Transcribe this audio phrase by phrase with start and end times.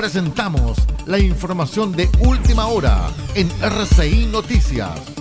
[0.00, 5.19] presentamos la información de última hora en RCI Noticias.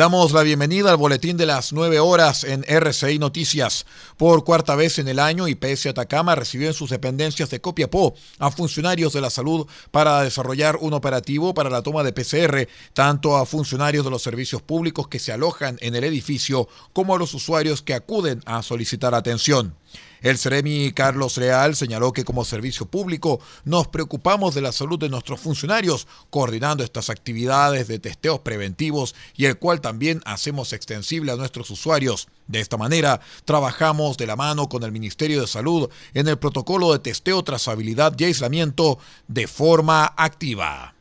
[0.00, 3.84] Damos la bienvenida al boletín de las 9 horas en RCI Noticias.
[4.16, 8.50] Por cuarta vez en el año, IPS Atacama recibió en sus dependencias de Copiapó a
[8.50, 13.44] funcionarios de la salud para desarrollar un operativo para la toma de PCR, tanto a
[13.44, 17.82] funcionarios de los servicios públicos que se alojan en el edificio como a los usuarios
[17.82, 19.76] que acuden a solicitar atención.
[20.20, 25.08] El Ceremi Carlos Real señaló que como servicio público nos preocupamos de la salud de
[25.08, 31.36] nuestros funcionarios, coordinando estas actividades de testeos preventivos y el cual también hacemos extensible a
[31.36, 32.28] nuestros usuarios.
[32.46, 36.92] De esta manera, trabajamos de la mano con el Ministerio de Salud en el protocolo
[36.92, 40.94] de testeo, trazabilidad y aislamiento de forma activa.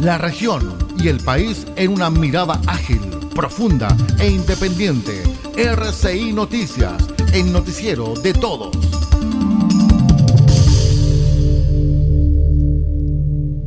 [0.00, 3.00] La región y el país en una mirada ágil,
[3.34, 5.22] profunda e independiente.
[5.62, 9.11] RCI Noticias, el noticiero de todos.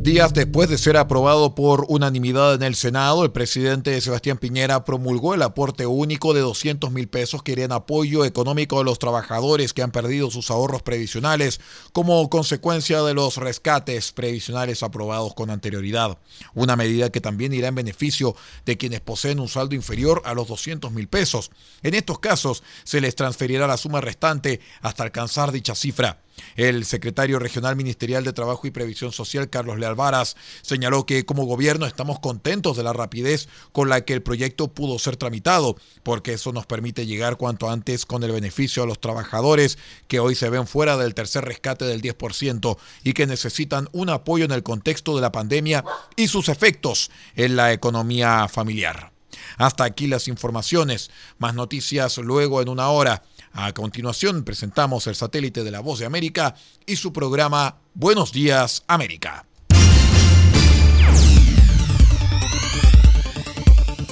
[0.06, 5.34] Días después de ser aprobado por unanimidad en el Senado, el presidente Sebastián Piñera promulgó
[5.34, 9.82] el aporte único de 200 mil pesos que irían apoyo económico a los trabajadores que
[9.82, 11.60] han perdido sus ahorros previsionales
[11.92, 16.18] como consecuencia de los rescates previsionales aprobados con anterioridad.
[16.54, 20.46] Una medida que también irá en beneficio de quienes poseen un saldo inferior a los
[20.46, 21.50] 200 mil pesos.
[21.82, 26.20] En estos casos, se les transferirá la suma restante hasta alcanzar dicha cifra.
[26.56, 31.44] El secretario regional ministerial de Trabajo y Previsión Social, Carlos Leal Varas, señaló que como
[31.44, 36.34] gobierno estamos contentos de la rapidez con la que el proyecto pudo ser tramitado, porque
[36.34, 40.50] eso nos permite llegar cuanto antes con el beneficio a los trabajadores que hoy se
[40.50, 45.14] ven fuera del tercer rescate del 10% y que necesitan un apoyo en el contexto
[45.14, 45.84] de la pandemia
[46.16, 49.12] y sus efectos en la economía familiar.
[49.56, 51.10] Hasta aquí las informaciones.
[51.38, 53.22] Más noticias luego en una hora.
[53.58, 56.54] A continuación presentamos el satélite de la Voz de América
[56.84, 59.46] y su programa Buenos Días América.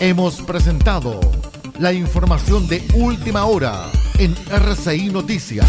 [0.00, 1.20] Hemos presentado
[1.78, 5.68] la información de última hora en RCI Noticias.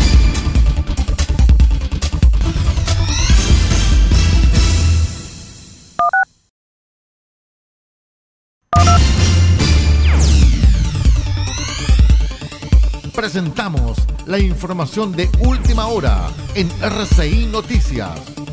[13.26, 13.98] Presentamos
[14.28, 18.45] la información de última hora en RCI Noticias.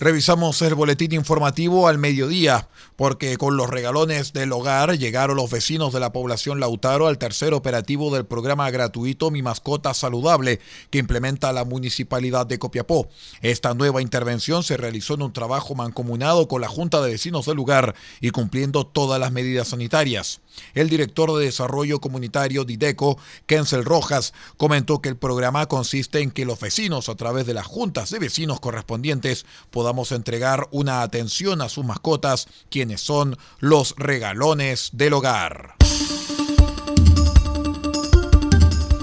[0.00, 5.92] Revisamos el boletín informativo al mediodía, porque con los regalones del hogar llegaron los vecinos
[5.92, 10.60] de la población Lautaro al tercer operativo del programa gratuito Mi Mascota Saludable
[10.90, 13.08] que implementa la municipalidad de Copiapó.
[13.42, 17.56] Esta nueva intervención se realizó en un trabajo mancomunado con la Junta de Vecinos del
[17.56, 20.40] lugar y cumpliendo todas las medidas sanitarias.
[20.74, 26.44] El director de Desarrollo Comunitario Dideco, Kensel Rojas, comentó que el programa consiste en que
[26.44, 29.46] los vecinos, a través de las juntas de vecinos correspondientes,
[29.88, 35.76] podamos entregar una atención a sus mascotas, quienes son los regalones del hogar.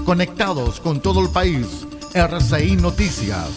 [0.04, 1.66] Conectados con todo el país,
[2.14, 3.48] RCI Noticias.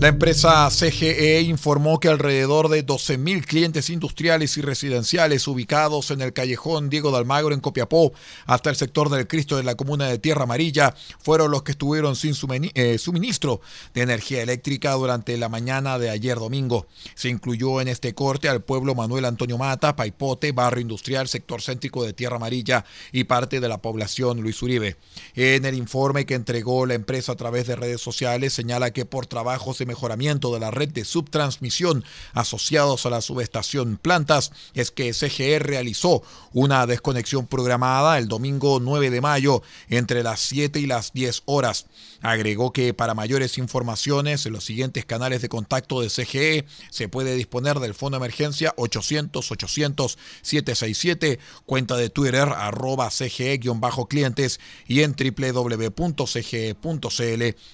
[0.00, 6.32] La empresa CGE informó que alrededor de 12.000 clientes industriales y residenciales ubicados en el
[6.32, 8.14] callejón Diego de Almagro en Copiapó
[8.46, 12.16] hasta el sector del Cristo de la comuna de Tierra Amarilla fueron los que estuvieron
[12.16, 12.34] sin
[12.72, 13.60] eh, suministro
[13.92, 16.86] de energía eléctrica durante la mañana de ayer domingo.
[17.14, 22.06] Se incluyó en este corte al pueblo Manuel Antonio Mata, Paipote, barrio industrial, sector céntrico
[22.06, 24.96] de Tierra Amarilla y parte de la población Luis Uribe.
[25.34, 29.26] En el informe que entregó la empresa a través de redes sociales señala que por
[29.26, 35.12] trabajos de mejoramiento de la red de subtransmisión asociados a la subestación Plantas es que
[35.12, 41.12] CGE realizó una desconexión programada el domingo 9 de mayo entre las 7 y las
[41.12, 41.86] 10 horas.
[42.22, 47.34] Agregó que para mayores informaciones en los siguientes canales de contacto de CGE se puede
[47.34, 55.80] disponer del Fondo Emergencia 800-800-767, cuenta de Twitter arroba CGE-clientes y en www.cge.cl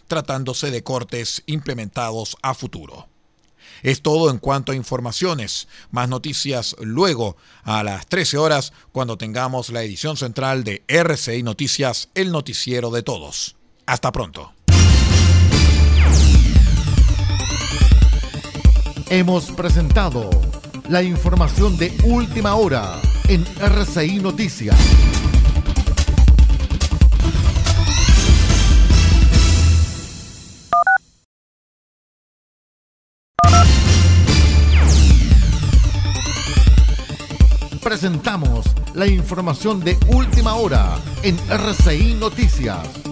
[0.06, 2.05] tratándose de cortes implementados
[2.42, 3.08] a futuro.
[3.82, 5.68] Es todo en cuanto a informaciones.
[5.90, 12.08] Más noticias luego a las 13 horas cuando tengamos la edición central de RCI Noticias,
[12.14, 13.56] el noticiero de todos.
[13.86, 14.52] Hasta pronto.
[19.08, 20.30] Hemos presentado
[20.88, 24.76] la información de última hora en RCI Noticias.
[37.86, 43.05] Presentamos la información de última hora en RCI Noticias.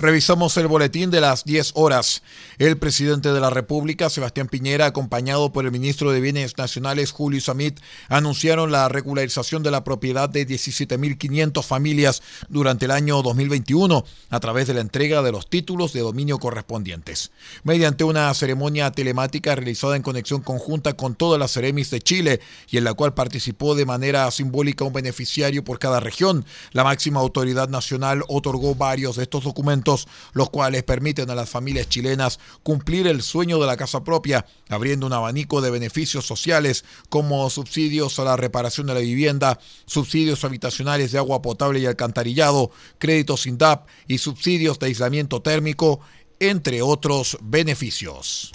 [0.00, 2.22] Revisamos el boletín de las 10 horas.
[2.56, 7.38] El presidente de la República, Sebastián Piñera, acompañado por el ministro de Bienes Nacionales, Julio
[7.38, 14.40] Samit, anunciaron la regularización de la propiedad de 17.500 familias durante el año 2021 a
[14.40, 17.30] través de la entrega de los títulos de dominio correspondientes.
[17.62, 22.78] Mediante una ceremonia telemática realizada en conexión conjunta con todas las Ceremis de Chile y
[22.78, 27.68] en la cual participó de manera simbólica un beneficiario por cada región, la máxima autoridad
[27.68, 29.89] nacional otorgó varios de estos documentos
[30.32, 35.06] los cuales permiten a las familias chilenas cumplir el sueño de la casa propia, abriendo
[35.06, 41.12] un abanico de beneficios sociales como subsidios a la reparación de la vivienda, subsidios habitacionales
[41.12, 46.00] de agua potable y alcantarillado, créditos SINDAP y subsidios de aislamiento térmico,
[46.38, 48.50] entre otros beneficios.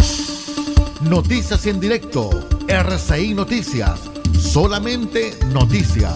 [1.02, 2.30] Noticias en directo,
[2.68, 4.00] RCI Noticias,
[4.40, 6.16] solamente noticias.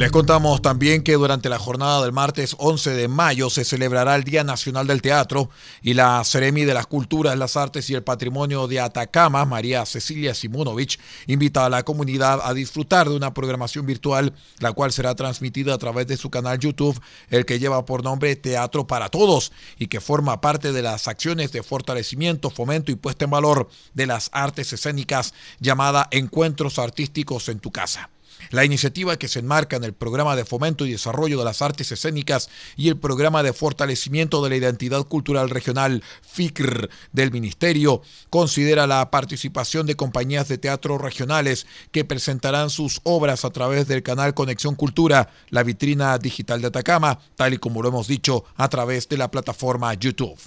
[0.00, 4.24] Les contamos también que durante la jornada del martes 11 de mayo se celebrará el
[4.24, 5.50] Día Nacional del Teatro
[5.82, 10.32] y la Ceremi de las Culturas, las Artes y el Patrimonio de Atacama, María Cecilia
[10.32, 15.74] Simonovich, invita a la comunidad a disfrutar de una programación virtual, la cual será transmitida
[15.74, 16.98] a través de su canal YouTube,
[17.28, 21.52] el que lleva por nombre Teatro para Todos y que forma parte de las acciones
[21.52, 27.58] de fortalecimiento, fomento y puesta en valor de las artes escénicas llamada Encuentros Artísticos en
[27.60, 28.08] tu Casa.
[28.50, 31.92] La iniciativa que se enmarca en el Programa de Fomento y Desarrollo de las Artes
[31.92, 38.86] Escénicas y el Programa de Fortalecimiento de la Identidad Cultural Regional FICR del Ministerio considera
[38.86, 44.34] la participación de compañías de teatro regionales que presentarán sus obras a través del canal
[44.34, 49.08] Conexión Cultura, la vitrina digital de Atacama, tal y como lo hemos dicho a través
[49.08, 50.38] de la plataforma YouTube.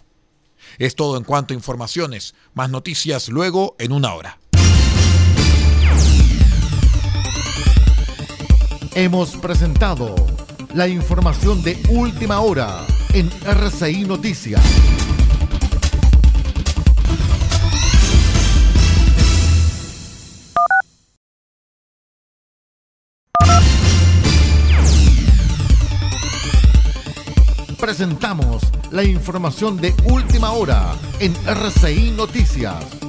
[0.77, 2.35] Es todo en cuanto a informaciones.
[2.53, 4.42] Más noticias luego en una hora.
[8.95, 10.13] Hemos presentado
[10.75, 14.61] la información de última hora en RCI Noticias.
[27.79, 28.61] Presentamos
[28.91, 33.02] la información de última hora en RCI Noticias.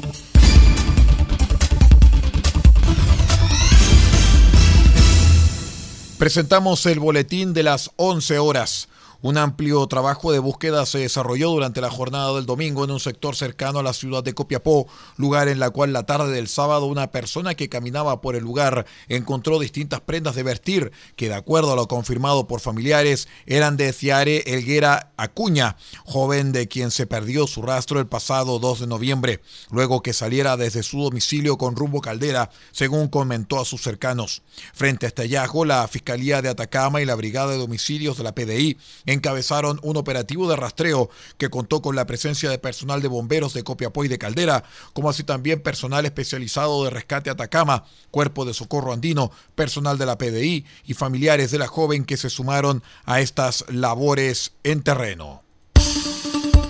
[6.24, 8.88] Presentamos el boletín de las 11 horas.
[9.24, 13.34] Un amplio trabajo de búsqueda se desarrolló durante la jornada del domingo en un sector
[13.34, 14.86] cercano a la ciudad de Copiapó,
[15.16, 18.84] lugar en la cual la tarde del sábado una persona que caminaba por el lugar
[19.08, 23.94] encontró distintas prendas de vestir que de acuerdo a lo confirmado por familiares eran de
[23.94, 29.40] Ciare Elguera Acuña, joven de quien se perdió su rastro el pasado 2 de noviembre,
[29.70, 34.42] luego que saliera desde su domicilio con rumbo Caldera, según comentó a sus cercanos.
[34.74, 38.34] Frente a este hallazgo, la Fiscalía de Atacama y la Brigada de Domicilios de la
[38.34, 38.76] PDI
[39.14, 43.64] encabezaron un operativo de rastreo que contó con la presencia de personal de bomberos de
[43.64, 48.92] Copiapó y de Caldera, como así también personal especializado de rescate Atacama, cuerpo de socorro
[48.92, 53.64] andino, personal de la PDI y familiares de la joven que se sumaron a estas
[53.68, 55.42] labores en terreno.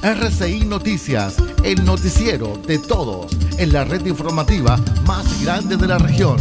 [0.02, 6.36] RCI Noticias, el noticiero de todos, en la red informativa más grande de la región.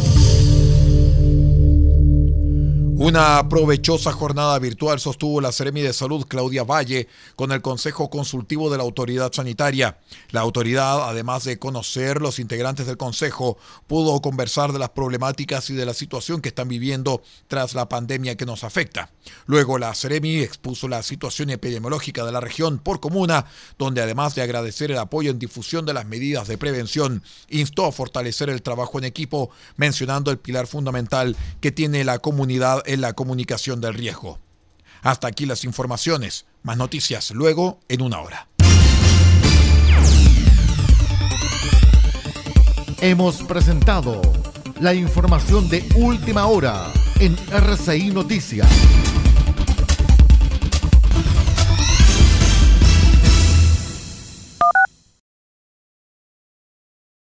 [3.04, 8.72] Una provechosa jornada virtual sostuvo la Seremi de Salud Claudia Valle con el Consejo Consultivo
[8.72, 9.98] de la Autoridad Sanitaria.
[10.30, 13.58] La autoridad, además de conocer los integrantes del Consejo,
[13.88, 18.38] pudo conversar de las problemáticas y de la situación que están viviendo tras la pandemia
[18.38, 19.10] que nos afecta.
[19.48, 24.44] Luego la Seremi expuso la situación epidemiológica de la región por comuna, donde además de
[24.44, 28.98] agradecer el apoyo en difusión de las medidas de prevención, instó a fortalecer el trabajo
[28.98, 34.40] en equipo, mencionando el pilar fundamental que tiene la comunidad en la comunicación del riesgo.
[35.02, 36.46] Hasta aquí las informaciones.
[36.62, 38.48] Más noticias luego en una hora.
[43.02, 44.22] Hemos presentado
[44.80, 48.70] la información de última hora en RCI Noticias.